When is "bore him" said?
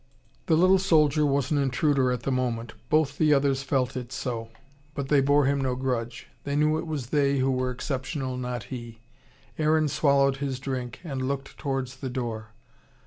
5.21-5.61